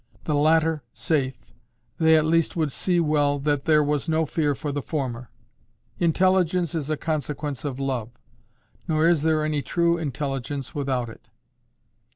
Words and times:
The 0.23 0.33
latter 0.33 0.81
safe, 0.95 1.37
they 1.99 2.15
at 2.17 2.25
least 2.25 2.55
would 2.55 2.71
see 2.71 2.99
well 2.99 3.37
that 3.37 3.65
there 3.65 3.83
was 3.83 4.09
no 4.09 4.25
fear 4.25 4.55
for 4.55 4.71
the 4.71 4.81
former. 4.81 5.29
Intelligence 5.99 6.73
is 6.73 6.89
a 6.89 6.97
consequence 6.97 7.63
of 7.63 7.79
love; 7.79 8.09
nor 8.87 9.07
is 9.07 9.21
there 9.21 9.45
any 9.45 9.61
true 9.61 9.99
intelligence 9.99 10.73
without 10.73 11.07
it. 11.07 11.29